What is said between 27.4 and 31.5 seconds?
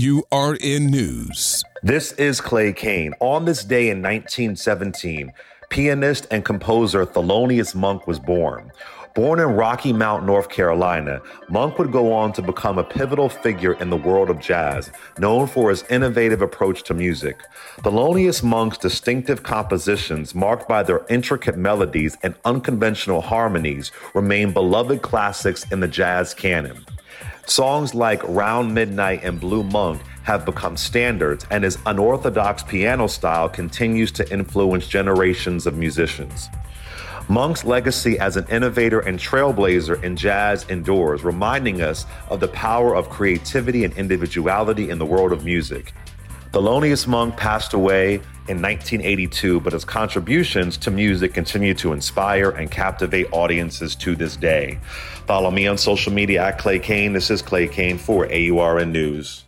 Songs like Round Midnight and Blue Monk have become standards,